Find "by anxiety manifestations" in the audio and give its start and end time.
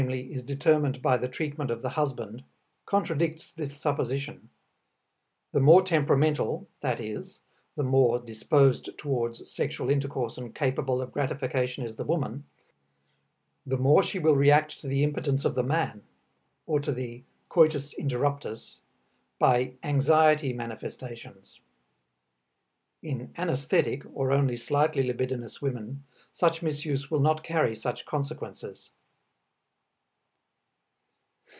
19.37-21.59